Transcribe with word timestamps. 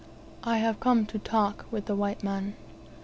"I 0.43 0.57
have 0.57 0.79
come 0.79 1.05
to 1.05 1.19
talk 1.19 1.67
with 1.69 1.85
the 1.85 1.93
white 1.93 2.23
man. 2.23 2.55